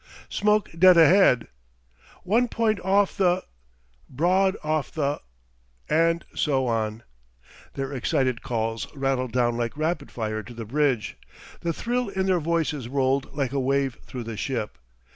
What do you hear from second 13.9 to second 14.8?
through the ship.